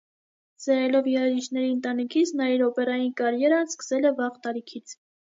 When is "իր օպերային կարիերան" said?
2.53-3.69